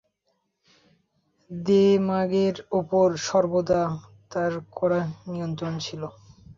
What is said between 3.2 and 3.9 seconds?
সর্বদা